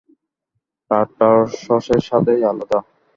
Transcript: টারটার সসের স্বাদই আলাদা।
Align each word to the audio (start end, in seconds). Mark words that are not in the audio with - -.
টারটার 0.91 1.37
সসের 1.59 1.99
স্বাদই 2.07 2.41
আলাদা। 2.49 2.79